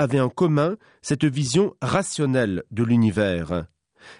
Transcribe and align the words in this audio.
avait 0.00 0.20
en 0.20 0.30
commun 0.30 0.76
cette 1.02 1.26
vision 1.26 1.74
rationnelle 1.82 2.62
de 2.70 2.82
l'univers. 2.82 3.66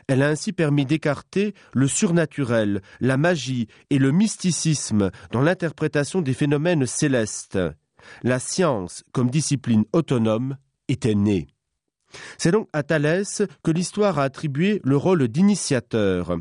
Elle 0.08 0.22
a 0.22 0.28
ainsi 0.28 0.52
permis 0.52 0.84
d'écarter 0.84 1.54
le 1.72 1.88
surnaturel, 1.88 2.82
la 3.00 3.16
magie 3.16 3.66
et 3.88 3.98
le 3.98 4.12
mysticisme 4.12 5.10
dans 5.32 5.40
l'interprétation 5.40 6.20
des 6.20 6.34
phénomènes 6.34 6.84
célestes. 6.84 7.58
La 8.22 8.38
science, 8.38 9.04
comme 9.12 9.30
discipline 9.30 9.84
autonome, 9.94 10.58
était 10.88 11.14
née. 11.14 11.48
C'est 12.36 12.50
donc 12.50 12.68
à 12.74 12.82
Thalès 12.82 13.42
que 13.62 13.70
l'histoire 13.70 14.18
a 14.18 14.24
attribué 14.24 14.82
le 14.84 14.98
rôle 14.98 15.28
d'initiateur. 15.28 16.36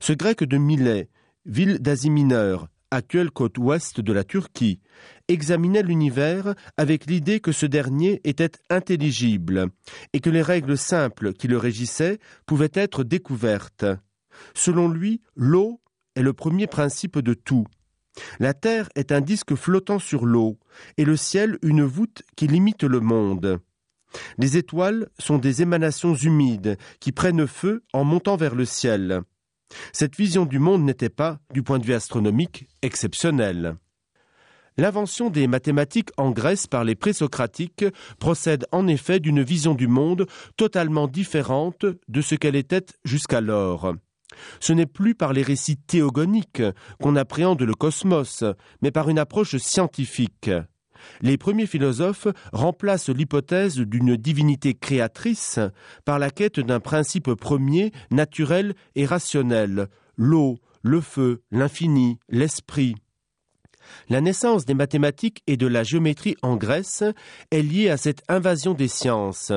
Ce 0.00 0.12
grec 0.12 0.44
de 0.44 0.58
Milet, 0.58 1.08
ville 1.46 1.78
d'Asie 1.78 2.10
mineure, 2.10 2.68
actuelle 2.94 3.30
côte 3.30 3.58
ouest 3.58 4.00
de 4.00 4.12
la 4.12 4.24
Turquie, 4.24 4.80
examinait 5.28 5.82
l'univers 5.82 6.54
avec 6.76 7.06
l'idée 7.06 7.40
que 7.40 7.52
ce 7.52 7.66
dernier 7.66 8.20
était 8.24 8.52
intelligible 8.70 9.68
et 10.12 10.20
que 10.20 10.30
les 10.30 10.42
règles 10.42 10.78
simples 10.78 11.32
qui 11.32 11.48
le 11.48 11.58
régissaient 11.58 12.18
pouvaient 12.46 12.70
être 12.74 13.04
découvertes. 13.04 13.86
Selon 14.54 14.88
lui, 14.88 15.22
l'eau 15.36 15.80
est 16.16 16.22
le 16.22 16.32
premier 16.32 16.66
principe 16.66 17.18
de 17.18 17.34
tout. 17.34 17.66
La 18.38 18.54
Terre 18.54 18.88
est 18.94 19.12
un 19.12 19.20
disque 19.20 19.54
flottant 19.54 19.98
sur 19.98 20.24
l'eau, 20.24 20.58
et 20.96 21.04
le 21.04 21.16
ciel 21.16 21.58
une 21.62 21.82
voûte 21.82 22.22
qui 22.36 22.46
limite 22.46 22.84
le 22.84 23.00
monde. 23.00 23.58
Les 24.38 24.56
étoiles 24.56 25.08
sont 25.18 25.38
des 25.38 25.62
émanations 25.62 26.14
humides 26.14 26.76
qui 27.00 27.10
prennent 27.10 27.48
feu 27.48 27.82
en 27.92 28.04
montant 28.04 28.36
vers 28.36 28.54
le 28.54 28.64
ciel. 28.64 29.22
Cette 29.92 30.16
vision 30.16 30.46
du 30.46 30.58
monde 30.58 30.82
n'était 30.84 31.08
pas, 31.08 31.38
du 31.52 31.62
point 31.62 31.78
de 31.78 31.84
vue 31.84 31.94
astronomique, 31.94 32.68
exceptionnelle. 32.82 33.76
L'invention 34.76 35.30
des 35.30 35.46
mathématiques 35.46 36.10
en 36.16 36.32
Grèce 36.32 36.66
par 36.66 36.82
les 36.82 36.96
présocratiques 36.96 37.84
procède 38.18 38.66
en 38.72 38.88
effet 38.88 39.20
d'une 39.20 39.42
vision 39.42 39.74
du 39.74 39.86
monde 39.86 40.26
totalement 40.56 41.06
différente 41.06 41.86
de 42.08 42.20
ce 42.20 42.34
qu'elle 42.34 42.56
était 42.56 42.86
jusqu'alors. 43.04 43.94
Ce 44.58 44.72
n'est 44.72 44.86
plus 44.86 45.14
par 45.14 45.32
les 45.32 45.42
récits 45.42 45.76
théogoniques 45.76 46.62
qu'on 47.00 47.14
appréhende 47.14 47.62
le 47.62 47.74
cosmos, 47.74 48.42
mais 48.82 48.90
par 48.90 49.08
une 49.08 49.18
approche 49.20 49.56
scientifique 49.58 50.50
les 51.20 51.36
premiers 51.36 51.66
philosophes 51.66 52.28
remplacent 52.52 53.10
l'hypothèse 53.10 53.78
d'une 53.78 54.16
divinité 54.16 54.74
créatrice 54.74 55.58
par 56.04 56.18
la 56.18 56.30
quête 56.30 56.60
d'un 56.60 56.80
principe 56.80 57.32
premier, 57.34 57.92
naturel 58.10 58.74
et 58.94 59.06
rationnel, 59.06 59.88
l'eau, 60.16 60.58
le 60.82 61.00
feu, 61.00 61.42
l'infini, 61.50 62.18
l'esprit. 62.28 62.94
La 64.08 64.20
naissance 64.20 64.64
des 64.64 64.74
mathématiques 64.74 65.42
et 65.46 65.56
de 65.56 65.66
la 65.66 65.82
géométrie 65.82 66.36
en 66.42 66.56
Grèce 66.56 67.04
est 67.50 67.62
liée 67.62 67.90
à 67.90 67.96
cette 67.96 68.22
invasion 68.28 68.74
des 68.74 68.88
sciences. 68.88 69.52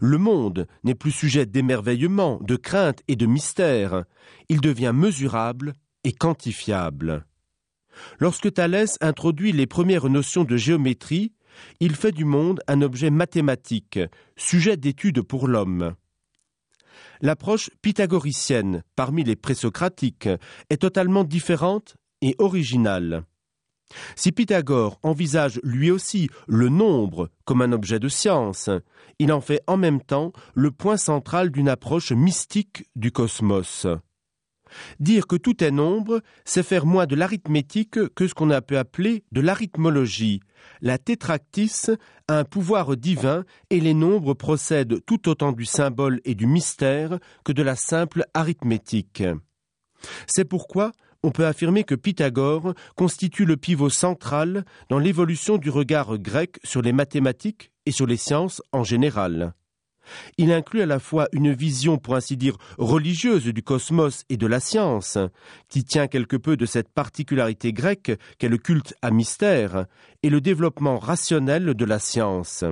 Le 0.00 0.18
monde 0.18 0.66
n'est 0.84 0.94
plus 0.94 1.10
sujet 1.10 1.46
d'émerveillement, 1.46 2.38
de 2.42 2.56
crainte 2.56 3.02
et 3.08 3.16
de 3.16 3.26
mystère, 3.26 4.04
il 4.48 4.60
devient 4.60 4.92
mesurable 4.94 5.74
et 6.04 6.12
quantifiable. 6.12 7.26
Lorsque 8.18 8.52
Thalès 8.52 8.96
introduit 9.00 9.52
les 9.52 9.66
premières 9.66 10.08
notions 10.08 10.44
de 10.44 10.56
géométrie, 10.56 11.32
il 11.80 11.94
fait 11.94 12.12
du 12.12 12.24
monde 12.24 12.60
un 12.66 12.82
objet 12.82 13.10
mathématique, 13.10 13.98
sujet 14.36 14.76
d'étude 14.76 15.22
pour 15.22 15.48
l'homme. 15.48 15.94
L'approche 17.20 17.70
pythagoricienne, 17.82 18.82
parmi 18.94 19.24
les 19.24 19.36
présocratiques, 19.36 20.28
est 20.70 20.82
totalement 20.82 21.24
différente 21.24 21.96
et 22.20 22.34
originale. 22.38 23.24
Si 24.16 24.32
Pythagore 24.32 24.98
envisage 25.02 25.60
lui 25.62 25.90
aussi 25.90 26.28
le 26.48 26.68
nombre 26.68 27.30
comme 27.44 27.62
un 27.62 27.72
objet 27.72 28.00
de 28.00 28.08
science, 28.08 28.68
il 29.18 29.32
en 29.32 29.40
fait 29.40 29.62
en 29.66 29.76
même 29.76 30.00
temps 30.00 30.32
le 30.54 30.70
point 30.70 30.96
central 30.96 31.50
d'une 31.50 31.68
approche 31.68 32.12
mystique 32.12 32.84
du 32.96 33.12
cosmos. 33.12 33.86
Dire 35.00 35.26
que 35.26 35.36
tout 35.36 35.62
est 35.62 35.70
nombre, 35.70 36.20
c'est 36.44 36.62
faire 36.62 36.86
moins 36.86 37.06
de 37.06 37.14
l'arithmétique 37.14 37.98
que 38.14 38.28
ce 38.28 38.34
qu'on 38.34 38.50
a 38.50 38.60
pu 38.60 38.76
appeler 38.76 39.24
de 39.32 39.40
l'arithmologie. 39.40 40.40
La 40.80 40.98
tétractis 40.98 41.90
a 42.28 42.38
un 42.38 42.44
pouvoir 42.44 42.96
divin 42.96 43.44
et 43.70 43.80
les 43.80 43.94
nombres 43.94 44.34
procèdent 44.34 45.04
tout 45.04 45.28
autant 45.28 45.52
du 45.52 45.64
symbole 45.64 46.20
et 46.24 46.34
du 46.34 46.46
mystère 46.46 47.18
que 47.44 47.52
de 47.52 47.62
la 47.62 47.76
simple 47.76 48.24
arithmétique. 48.34 49.22
C'est 50.26 50.44
pourquoi 50.44 50.92
on 51.22 51.30
peut 51.30 51.46
affirmer 51.46 51.84
que 51.84 51.94
Pythagore 51.94 52.74
constitue 52.94 53.44
le 53.44 53.56
pivot 53.56 53.90
central 53.90 54.64
dans 54.88 54.98
l'évolution 54.98 55.56
du 55.56 55.70
regard 55.70 56.18
grec 56.18 56.58
sur 56.62 56.82
les 56.82 56.92
mathématiques 56.92 57.72
et 57.84 57.90
sur 57.90 58.06
les 58.06 58.16
sciences 58.16 58.62
en 58.72 58.84
général. 58.84 59.54
Il 60.38 60.52
inclut 60.52 60.82
à 60.82 60.86
la 60.86 60.98
fois 60.98 61.28
une 61.32 61.52
vision, 61.52 61.98
pour 61.98 62.14
ainsi 62.14 62.36
dire, 62.36 62.56
religieuse 62.78 63.44
du 63.44 63.62
cosmos 63.62 64.24
et 64.28 64.36
de 64.36 64.46
la 64.46 64.60
science, 64.60 65.18
qui 65.68 65.84
tient 65.84 66.06
quelque 66.06 66.36
peu 66.36 66.56
de 66.56 66.66
cette 66.66 66.88
particularité 66.88 67.72
grecque 67.72 68.12
qu'est 68.38 68.48
le 68.48 68.58
culte 68.58 68.94
à 69.02 69.10
mystère, 69.10 69.86
et 70.22 70.30
le 70.30 70.40
développement 70.40 70.98
rationnel 70.98 71.74
de 71.74 71.84
la 71.84 71.98
science. 71.98 72.64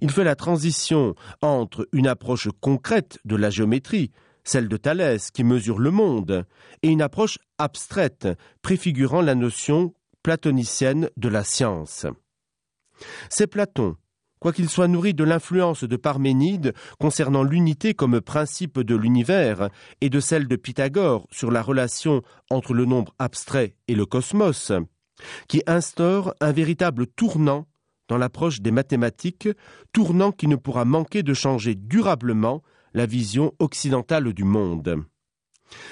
Il 0.00 0.10
fait 0.10 0.24
la 0.24 0.36
transition 0.36 1.14
entre 1.42 1.88
une 1.92 2.06
approche 2.06 2.48
concrète 2.60 3.18
de 3.24 3.36
la 3.36 3.50
géométrie, 3.50 4.12
celle 4.44 4.68
de 4.68 4.76
Thalès 4.76 5.30
qui 5.30 5.44
mesure 5.44 5.78
le 5.78 5.90
monde, 5.90 6.46
et 6.82 6.88
une 6.88 7.02
approche 7.02 7.38
abstraite, 7.58 8.28
préfigurant 8.62 9.20
la 9.20 9.34
notion 9.34 9.92
platonicienne 10.22 11.10
de 11.16 11.28
la 11.28 11.44
science. 11.44 12.06
C'est 13.28 13.46
Platon 13.46 13.96
quoiqu'il 14.46 14.68
soit 14.68 14.86
nourri 14.86 15.12
de 15.12 15.24
l'influence 15.24 15.82
de 15.82 15.96
Parménide 15.96 16.72
concernant 17.00 17.42
l'unité 17.42 17.94
comme 17.94 18.20
principe 18.20 18.78
de 18.78 18.94
l'univers 18.94 19.70
et 20.00 20.08
de 20.08 20.20
celle 20.20 20.46
de 20.46 20.54
Pythagore 20.54 21.26
sur 21.32 21.50
la 21.50 21.62
relation 21.62 22.22
entre 22.48 22.72
le 22.72 22.84
nombre 22.84 23.12
abstrait 23.18 23.74
et 23.88 23.96
le 23.96 24.06
cosmos, 24.06 24.70
qui 25.48 25.64
instaure 25.66 26.32
un 26.40 26.52
véritable 26.52 27.08
tournant 27.08 27.66
dans 28.06 28.18
l'approche 28.18 28.60
des 28.60 28.70
mathématiques, 28.70 29.48
tournant 29.92 30.30
qui 30.30 30.46
ne 30.46 30.54
pourra 30.54 30.84
manquer 30.84 31.24
de 31.24 31.34
changer 31.34 31.74
durablement 31.74 32.62
la 32.94 33.06
vision 33.06 33.52
occidentale 33.58 34.32
du 34.32 34.44
monde. 34.44 35.02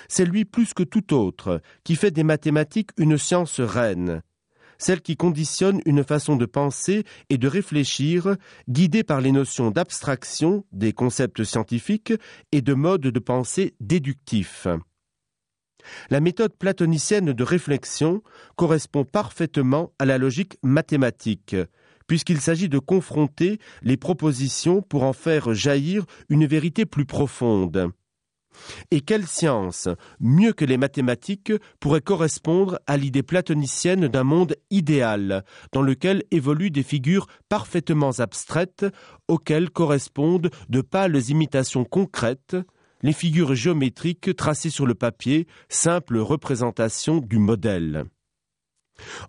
C'est 0.06 0.26
lui 0.26 0.44
plus 0.44 0.74
que 0.74 0.84
tout 0.84 1.12
autre 1.12 1.60
qui 1.82 1.96
fait 1.96 2.12
des 2.12 2.22
mathématiques 2.22 2.90
une 2.98 3.18
science 3.18 3.58
reine, 3.58 4.22
celle 4.84 5.00
qui 5.00 5.16
conditionne 5.16 5.80
une 5.86 6.04
façon 6.04 6.36
de 6.36 6.44
penser 6.44 7.04
et 7.30 7.38
de 7.38 7.48
réfléchir 7.48 8.36
guidée 8.68 9.02
par 9.02 9.22
les 9.22 9.32
notions 9.32 9.70
d'abstraction 9.70 10.66
des 10.72 10.92
concepts 10.92 11.42
scientifiques 11.42 12.12
et 12.52 12.60
de 12.60 12.74
modes 12.74 13.00
de 13.00 13.18
pensée 13.18 13.74
déductifs. 13.80 14.66
La 16.10 16.20
méthode 16.20 16.54
platonicienne 16.54 17.32
de 17.32 17.44
réflexion 17.44 18.22
correspond 18.56 19.04
parfaitement 19.04 19.90
à 19.98 20.04
la 20.04 20.18
logique 20.18 20.58
mathématique, 20.62 21.56
puisqu'il 22.06 22.42
s'agit 22.42 22.68
de 22.68 22.78
confronter 22.78 23.60
les 23.82 23.96
propositions 23.96 24.82
pour 24.82 25.04
en 25.04 25.14
faire 25.14 25.54
jaillir 25.54 26.04
une 26.28 26.44
vérité 26.44 26.84
plus 26.84 27.06
profonde. 27.06 27.90
Et 28.90 29.00
quelle 29.00 29.26
science, 29.26 29.88
mieux 30.20 30.52
que 30.52 30.64
les 30.64 30.76
mathématiques, 30.76 31.52
pourrait 31.80 32.00
correspondre 32.00 32.78
à 32.86 32.96
l'idée 32.96 33.22
platonicienne 33.22 34.08
d'un 34.08 34.24
monde 34.24 34.54
idéal, 34.70 35.44
dans 35.72 35.82
lequel 35.82 36.24
évoluent 36.30 36.70
des 36.70 36.82
figures 36.82 37.26
parfaitement 37.48 38.10
abstraites, 38.18 38.86
auxquelles 39.28 39.70
correspondent 39.70 40.50
de 40.68 40.80
pâles 40.80 41.30
imitations 41.30 41.84
concrètes, 41.84 42.56
les 43.02 43.12
figures 43.12 43.54
géométriques 43.54 44.34
tracées 44.34 44.70
sur 44.70 44.86
le 44.86 44.94
papier, 44.94 45.46
simple 45.68 46.18
représentation 46.18 47.18
du 47.18 47.38
modèle. 47.38 48.06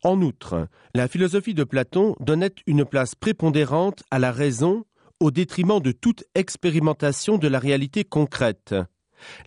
En 0.04 0.22
outre, 0.22 0.68
la 0.94 1.08
philosophie 1.08 1.54
de 1.54 1.64
Platon 1.64 2.16
donnait 2.20 2.54
une 2.68 2.86
place 2.86 3.16
prépondérante 3.16 4.04
à 4.12 4.20
la 4.20 4.32
raison 4.32 4.86
au 5.20 5.32
détriment 5.32 5.80
de 5.80 5.92
toute 5.92 6.24
expérimentation 6.36 7.38
de 7.38 7.48
la 7.48 7.60
réalité 7.60 8.04
concrète. 8.04 8.76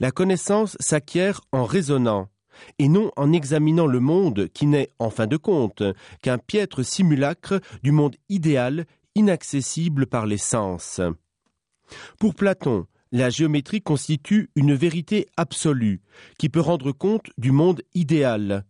La 0.00 0.10
connaissance 0.10 0.76
s'acquiert 0.80 1.40
en 1.52 1.64
raisonnant, 1.64 2.28
et 2.78 2.88
non 2.88 3.10
en 3.16 3.32
examinant 3.32 3.86
le 3.86 4.00
monde 4.00 4.48
qui 4.48 4.66
n'est, 4.66 4.90
en 4.98 5.10
fin 5.10 5.26
de 5.26 5.36
compte, 5.36 5.82
qu'un 6.22 6.38
piètre 6.38 6.84
simulacre 6.84 7.60
du 7.82 7.92
monde 7.92 8.16
idéal 8.28 8.86
inaccessible 9.14 10.06
par 10.06 10.26
les 10.26 10.38
sens. 10.38 11.00
Pour 12.18 12.34
Platon, 12.34 12.86
la 13.10 13.30
géométrie 13.30 13.80
constitue 13.80 14.50
une 14.54 14.74
vérité 14.74 15.26
absolue, 15.36 16.02
qui 16.38 16.48
peut 16.48 16.60
rendre 16.60 16.92
compte 16.92 17.30
du 17.38 17.52
monde 17.52 17.82
idéal. 17.94 18.64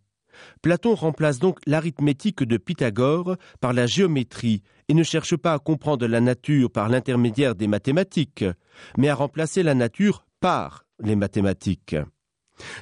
Platon 0.63 0.95
remplace 0.95 1.41
donc 1.41 1.59
l'arithmétique 1.67 2.45
de 2.45 2.57
Pythagore 2.57 3.37
par 3.61 3.73
la 3.73 3.87
géométrie 3.87 4.63
et 4.89 4.95
ne 4.95 5.03
cherche 5.03 5.37
pas 5.37 5.53
à 5.55 5.59
comprendre 5.59 6.07
la 6.07 6.21
nature 6.21 6.71
par 6.71 6.89
l'intermédiaire 6.89 7.57
des 7.57 7.67
mathématiques, 7.67 8.45
mais 8.97 9.09
à 9.09 9.17
remplacer 9.17 9.65
la 9.65 9.75
nature 9.75 10.25
par 10.41 10.85
les 11.03 11.17
mathématiques. 11.17 11.97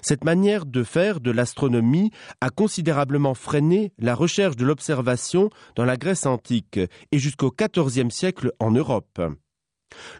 Cette 0.02 0.24
manière 0.24 0.66
de 0.66 0.82
faire 0.82 1.20
de 1.20 1.30
l'astronomie 1.30 2.10
a 2.40 2.50
considérablement 2.50 3.34
freiné 3.34 3.92
la 3.98 4.14
recherche 4.14 4.56
de 4.56 4.64
l'observation 4.64 5.50
dans 5.74 5.84
la 5.84 5.96
Grèce 5.96 6.26
antique 6.26 6.80
et 7.12 7.18
jusqu'au 7.18 7.52
XIVe 7.52 8.10
siècle 8.10 8.52
en 8.58 8.70
Europe. 8.70 9.20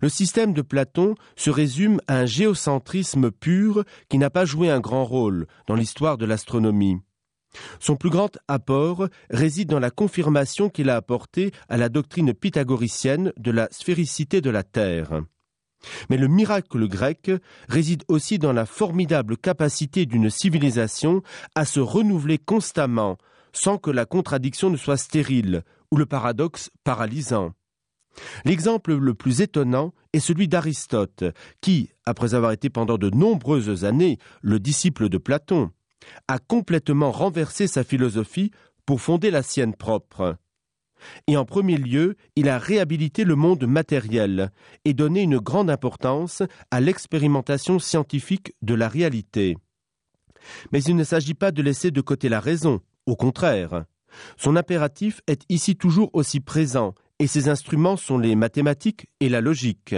Le 0.00 0.08
système 0.08 0.52
de 0.52 0.62
Platon 0.62 1.14
se 1.36 1.50
résume 1.50 2.00
à 2.06 2.18
un 2.18 2.26
géocentrisme 2.26 3.30
pur 3.30 3.84
qui 4.08 4.18
n'a 4.18 4.30
pas 4.30 4.44
joué 4.44 4.70
un 4.70 4.80
grand 4.80 5.04
rôle 5.04 5.46
dans 5.66 5.74
l'histoire 5.74 6.18
de 6.18 6.26
l'astronomie. 6.26 6.98
Son 7.80 7.96
plus 7.96 8.10
grand 8.10 8.36
apport 8.48 9.08
réside 9.30 9.70
dans 9.70 9.78
la 9.78 9.90
confirmation 9.90 10.68
qu'il 10.68 10.90
a 10.90 10.96
apportée 10.96 11.52
à 11.68 11.76
la 11.76 11.88
doctrine 11.88 12.34
pythagoricienne 12.34 13.32
de 13.38 13.50
la 13.50 13.68
sphéricité 13.70 14.40
de 14.40 14.50
la 14.50 14.62
Terre. 14.62 15.22
Mais 16.10 16.16
le 16.16 16.28
miracle 16.28 16.88
grec 16.88 17.30
réside 17.68 18.04
aussi 18.08 18.38
dans 18.38 18.52
la 18.52 18.66
formidable 18.66 19.36
capacité 19.36 20.06
d'une 20.06 20.30
civilisation 20.30 21.22
à 21.54 21.64
se 21.64 21.80
renouveler 21.80 22.38
constamment 22.38 23.18
sans 23.52 23.78
que 23.78 23.90
la 23.90 24.04
contradiction 24.04 24.70
ne 24.70 24.76
soit 24.76 24.96
stérile 24.96 25.62
ou 25.90 25.96
le 25.96 26.06
paradoxe 26.06 26.70
paralysant. 26.84 27.52
L'exemple 28.44 28.94
le 28.94 29.14
plus 29.14 29.40
étonnant 29.40 29.92
est 30.12 30.20
celui 30.20 30.48
d'Aristote, 30.48 31.24
qui, 31.60 31.90
après 32.06 32.34
avoir 32.34 32.52
été 32.52 32.70
pendant 32.70 32.98
de 32.98 33.10
nombreuses 33.10 33.84
années 33.84 34.18
le 34.42 34.58
disciple 34.58 35.08
de 35.08 35.18
Platon, 35.18 35.70
a 36.28 36.38
complètement 36.38 37.12
renversé 37.12 37.66
sa 37.66 37.84
philosophie 37.84 38.52
pour 38.86 39.00
fonder 39.00 39.30
la 39.30 39.42
sienne 39.42 39.74
propre. 39.74 40.36
Et 41.26 41.36
en 41.36 41.44
premier 41.44 41.76
lieu, 41.76 42.16
il 42.36 42.48
a 42.48 42.58
réhabilité 42.58 43.24
le 43.24 43.34
monde 43.34 43.66
matériel 43.66 44.50
et 44.84 44.94
donné 44.94 45.22
une 45.22 45.38
grande 45.38 45.70
importance 45.70 46.42
à 46.70 46.80
l'expérimentation 46.80 47.78
scientifique 47.78 48.54
de 48.62 48.74
la 48.74 48.88
réalité. 48.88 49.56
Mais 50.72 50.82
il 50.82 50.96
ne 50.96 51.04
s'agit 51.04 51.34
pas 51.34 51.50
de 51.50 51.62
laisser 51.62 51.90
de 51.90 52.00
côté 52.00 52.28
la 52.28 52.40
raison, 52.40 52.80
au 53.06 53.16
contraire. 53.16 53.84
Son 54.36 54.56
impératif 54.56 55.20
est 55.26 55.42
ici 55.48 55.76
toujours 55.76 56.10
aussi 56.14 56.40
présent, 56.40 56.94
et 57.18 57.26
ses 57.26 57.48
instruments 57.48 57.96
sont 57.96 58.18
les 58.18 58.36
mathématiques 58.36 59.06
et 59.20 59.28
la 59.28 59.40
logique. 59.40 59.94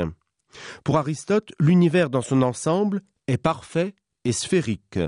Pour 0.84 0.96
Aristote, 0.96 1.52
l'univers 1.60 2.10
dans 2.10 2.22
son 2.22 2.42
ensemble 2.42 3.02
est 3.26 3.38
parfait 3.38 3.94
et 4.24 4.32
sphérique. 4.32 4.98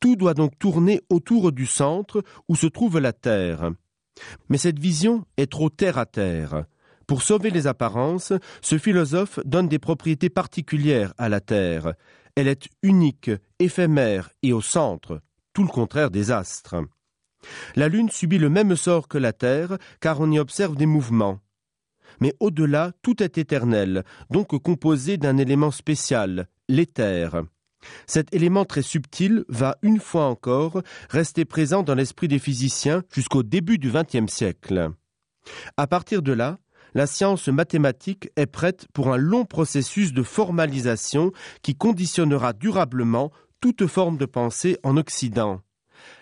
Tout 0.00 0.16
doit 0.16 0.34
donc 0.34 0.58
tourner 0.58 1.00
autour 1.08 1.52
du 1.52 1.66
centre 1.66 2.22
où 2.48 2.56
se 2.56 2.66
trouve 2.66 2.98
la 2.98 3.12
Terre. 3.12 3.70
Mais 4.48 4.58
cette 4.58 4.78
vision 4.78 5.24
est 5.36 5.50
trop 5.50 5.70
terre 5.70 5.98
à 5.98 6.06
terre. 6.06 6.64
Pour 7.06 7.22
sauver 7.22 7.50
les 7.50 7.66
apparences, 7.66 8.32
ce 8.62 8.78
philosophe 8.78 9.38
donne 9.44 9.68
des 9.68 9.78
propriétés 9.78 10.30
particulières 10.30 11.12
à 11.18 11.28
la 11.28 11.40
Terre. 11.40 11.94
Elle 12.34 12.48
est 12.48 12.68
unique, 12.82 13.30
éphémère 13.58 14.30
et 14.42 14.52
au 14.52 14.62
centre, 14.62 15.20
tout 15.52 15.62
le 15.62 15.68
contraire 15.68 16.10
des 16.10 16.30
astres. 16.30 16.76
La 17.76 17.88
Lune 17.88 18.08
subit 18.08 18.38
le 18.38 18.48
même 18.48 18.74
sort 18.74 19.06
que 19.06 19.18
la 19.18 19.34
Terre, 19.34 19.76
car 20.00 20.20
on 20.20 20.30
y 20.30 20.38
observe 20.38 20.76
des 20.76 20.86
mouvements. 20.86 21.40
Mais 22.20 22.34
au-delà, 22.40 22.92
tout 23.02 23.22
est 23.22 23.38
éternel, 23.38 24.04
donc 24.30 24.56
composé 24.62 25.16
d'un 25.18 25.36
élément 25.36 25.70
spécial, 25.70 26.48
l'éther. 26.68 27.42
Cet 28.06 28.34
élément 28.34 28.64
très 28.64 28.82
subtil 28.82 29.44
va, 29.48 29.76
une 29.82 30.00
fois 30.00 30.26
encore, 30.26 30.82
rester 31.10 31.44
présent 31.44 31.82
dans 31.82 31.94
l'esprit 31.94 32.28
des 32.28 32.38
physiciens 32.38 33.02
jusqu'au 33.12 33.42
début 33.42 33.78
du 33.78 33.90
XXe 33.90 34.32
siècle. 34.32 34.90
À 35.76 35.86
partir 35.86 36.22
de 36.22 36.32
là, 36.32 36.58
la 36.94 37.06
science 37.06 37.48
mathématique 37.48 38.30
est 38.36 38.46
prête 38.46 38.86
pour 38.92 39.12
un 39.12 39.16
long 39.16 39.44
processus 39.44 40.12
de 40.12 40.22
formalisation 40.22 41.32
qui 41.62 41.74
conditionnera 41.74 42.52
durablement 42.52 43.32
toute 43.60 43.86
forme 43.86 44.16
de 44.16 44.26
pensée 44.26 44.78
en 44.84 44.96
Occident. 44.96 45.60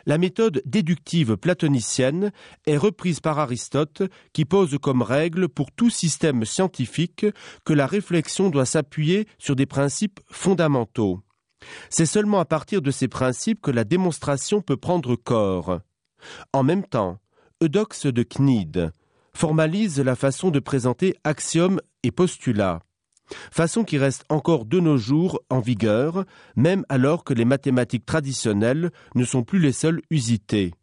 La 0.06 0.18
méthode 0.18 0.62
déductive 0.64 1.36
platonicienne 1.36 2.32
est 2.66 2.76
reprise 2.76 3.20
par 3.20 3.38
Aristote 3.38 4.02
qui 4.32 4.44
pose 4.44 4.78
comme 4.80 5.02
règle 5.02 5.48
pour 5.48 5.72
tout 5.72 5.90
système 5.90 6.44
scientifique 6.44 7.26
que 7.64 7.72
la 7.72 7.86
réflexion 7.86 8.48
doit 8.48 8.66
s'appuyer 8.66 9.26
sur 9.38 9.56
des 9.56 9.66
principes 9.66 10.20
fondamentaux. 10.30 11.20
C'est 11.90 12.06
seulement 12.06 12.40
à 12.40 12.44
partir 12.44 12.82
de 12.82 12.90
ces 12.90 13.08
principes 13.08 13.60
que 13.60 13.70
la 13.70 13.84
démonstration 13.84 14.60
peut 14.60 14.76
prendre 14.76 15.16
corps. 15.16 15.80
En 16.52 16.62
même 16.62 16.84
temps, 16.84 17.18
Eudoxe 17.62 18.06
de 18.06 18.22
Cnide 18.22 18.92
formalise 19.34 20.00
la 20.00 20.14
façon 20.16 20.50
de 20.50 20.60
présenter 20.60 21.16
axiomes 21.24 21.80
et 22.02 22.10
postulats, 22.10 22.80
façon 23.50 23.84
qui 23.84 23.98
reste 23.98 24.24
encore 24.28 24.64
de 24.64 24.80
nos 24.80 24.96
jours 24.96 25.40
en 25.48 25.60
vigueur, 25.60 26.24
même 26.56 26.84
alors 26.88 27.24
que 27.24 27.34
les 27.34 27.44
mathématiques 27.44 28.06
traditionnelles 28.06 28.90
ne 29.14 29.24
sont 29.24 29.42
plus 29.42 29.58
les 29.58 29.72
seules 29.72 30.02
usitées. 30.10 30.74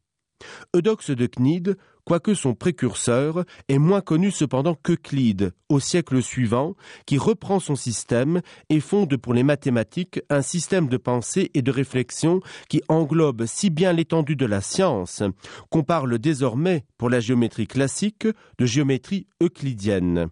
Eudoxe 0.76 1.12
de 1.12 1.28
Cnide 1.28 1.78
quoique 2.10 2.34
son 2.34 2.56
précurseur 2.56 3.46
est 3.68 3.78
moins 3.78 4.02
connu 4.02 4.32
cependant 4.32 4.74
qu'Euclide, 4.74 5.54
au 5.70 5.80
siècle 5.80 6.24
suivant, 6.24 6.74
qui 7.06 7.20
reprend 7.20 7.60
son 7.60 7.76
système 7.76 8.42
et 8.72 8.80
fonde 8.80 9.16
pour 9.16 9.36
les 9.36 9.44
mathématiques 9.44 10.20
un 10.32 10.42
système 10.42 10.88
de 10.88 10.98
pensée 10.98 11.52
et 11.54 11.62
de 11.62 11.70
réflexion 11.70 12.40
qui 12.68 12.82
englobe 12.88 13.46
si 13.46 13.70
bien 13.70 13.94
l'étendue 13.94 14.36
de 14.36 14.48
la 14.48 14.60
science 14.60 15.22
qu'on 15.70 15.84
parle 15.84 16.18
désormais, 16.18 16.84
pour 16.98 17.12
la 17.12 17.20
géométrie 17.20 17.68
classique, 17.68 18.28
de 18.58 18.66
géométrie 18.66 19.28
euclidienne. 19.40 20.32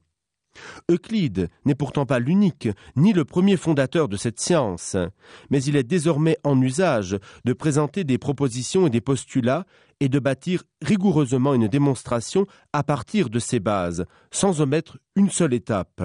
Euclide 0.90 1.50
n'est 1.66 1.76
pourtant 1.76 2.06
pas 2.06 2.20
l'unique, 2.20 2.70
ni 2.96 3.14
le 3.14 3.26
premier 3.26 3.58
fondateur 3.58 4.08
de 4.08 4.18
cette 4.18 4.40
science, 4.40 4.96
mais 5.50 5.64
il 5.64 5.76
est 5.76 5.84
désormais 5.84 6.38
en 6.44 6.60
usage 6.62 7.18
de 7.46 7.54
présenter 7.54 8.04
des 8.04 8.18
propositions 8.18 8.88
et 8.88 8.90
des 8.90 9.02
postulats 9.02 9.66
et 10.00 10.10
de 10.10 10.20
bâtir 10.20 10.64
rigoureusement 10.82 11.54
une 11.54 11.68
démonstration 11.68 12.46
à 12.74 12.84
partir 12.84 13.30
de 13.30 13.40
ces 13.40 13.60
bases, 13.60 14.06
sans 14.32 14.62
omettre 14.62 14.98
une 15.16 15.30
seule 15.30 15.54
étape. 15.54 16.02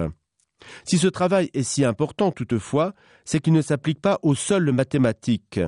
Si 0.85 0.97
ce 0.97 1.07
travail 1.07 1.49
est 1.53 1.63
si 1.63 1.83
important 1.83 2.31
toutefois, 2.31 2.93
c'est 3.25 3.39
qu'il 3.39 3.53
ne 3.53 3.61
s'applique 3.61 4.01
pas 4.01 4.19
aux 4.23 4.35
seules 4.35 4.71
mathématiques. 4.71 5.59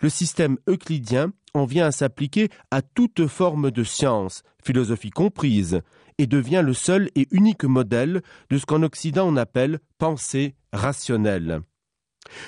Le 0.00 0.08
système 0.08 0.56
euclidien 0.68 1.32
en 1.54 1.64
vient 1.64 1.86
à 1.86 1.92
s'appliquer 1.92 2.48
à 2.70 2.80
toute 2.82 3.26
forme 3.26 3.70
de 3.70 3.82
science, 3.82 4.42
philosophie 4.64 5.10
comprise, 5.10 5.80
et 6.18 6.26
devient 6.26 6.62
le 6.64 6.74
seul 6.74 7.10
et 7.14 7.26
unique 7.30 7.64
modèle 7.64 8.22
de 8.50 8.58
ce 8.58 8.66
qu'en 8.66 8.82
Occident 8.82 9.26
on 9.26 9.36
appelle 9.36 9.80
pensée 9.98 10.54
rationnelle. 10.72 11.62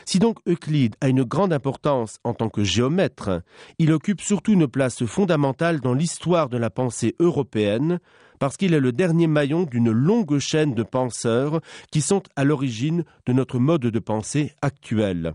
Si 0.04 0.18
donc 0.18 0.38
Euclide 0.46 0.96
a 1.00 1.08
une 1.08 1.24
grande 1.24 1.52
importance 1.52 2.18
en 2.24 2.34
tant 2.34 2.48
que 2.48 2.64
géomètre, 2.64 3.42
il 3.78 3.92
occupe 3.92 4.20
surtout 4.20 4.52
une 4.52 4.68
place 4.68 5.04
fondamentale 5.04 5.80
dans 5.80 5.94
l'histoire 5.94 6.48
de 6.48 6.58
la 6.58 6.70
pensée 6.70 7.14
européenne, 7.18 7.98
parce 8.38 8.56
qu'il 8.56 8.74
est 8.74 8.80
le 8.80 8.92
dernier 8.92 9.28
maillon 9.28 9.62
d'une 9.62 9.92
longue 9.92 10.38
chaîne 10.38 10.74
de 10.74 10.82
penseurs 10.82 11.60
qui 11.90 12.00
sont 12.00 12.22
à 12.34 12.44
l'origine 12.44 13.04
de 13.26 13.32
notre 13.32 13.58
mode 13.58 13.82
de 13.82 13.98
pensée 13.98 14.52
actuel. 14.62 15.34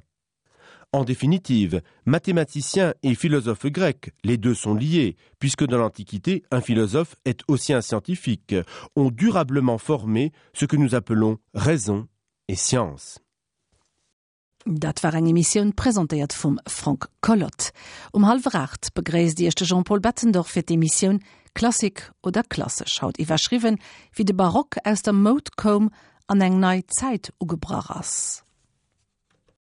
En 0.94 1.04
définitive, 1.04 1.82
mathématicien 2.06 2.94
et 3.04 3.14
philosophe 3.14 3.66
grec, 3.68 4.12
les 4.24 4.38
deux 4.38 4.54
sont 4.54 4.74
liés, 4.74 5.18
puisque 5.38 5.66
dans 5.66 5.78
l'Antiquité, 5.78 6.44
un 6.50 6.62
philosophe 6.62 7.16
est 7.26 7.42
aussi 7.48 7.74
un 7.74 7.82
scientifique, 7.82 8.56
ont 8.96 9.12
durablement 9.12 9.78
formé 9.78 10.32
ce 10.54 10.66
que 10.66 10.78
nous 10.78 10.96
appelons 10.96 11.38
raison 11.54 12.08
et 12.48 12.56
science. 12.56 13.20
Dat 14.70 15.02
war 15.02 15.14
eng 15.14 15.32
Missionioun 15.32 15.76
präsentiert 15.76 16.34
vum 16.34 16.60
Frank 16.68 17.08
Collot. 17.22 17.72
Um 18.12 18.28
halfracht 18.28 18.94
begréis 18.94 19.34
Dichte 19.34 19.64
Jean-Paul 19.64 20.02
Bettendorf 20.02 20.50
fir 20.50 20.64
die 20.64 20.76
Missionioun 20.76 21.24
Klassik 21.54 22.12
oder 22.22 22.44
Klasse 22.44 22.84
schaut 22.86 23.18
iwwerschriwen, 23.18 23.80
wie 24.14 24.26
de 24.26 24.36
Barock 24.36 24.76
aus 24.84 25.04
der 25.04 25.14
Mod 25.14 25.56
kom 25.56 25.90
an 26.28 26.42
eng 26.42 26.60
neii 26.60 26.84
Zäit 26.86 27.32
ugebrach 27.40 27.90
ass. 27.90 28.44